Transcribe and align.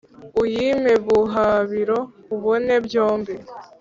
uyimpe 0.43 0.93
buhabiro 1.05 1.99
ubone 2.35 2.73
byombi, 2.85 3.35